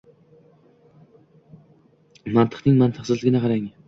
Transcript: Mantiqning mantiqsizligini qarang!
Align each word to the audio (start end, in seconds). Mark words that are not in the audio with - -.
Mantiqning 2.37 2.79
mantiqsizligini 2.81 3.43
qarang! 3.45 3.69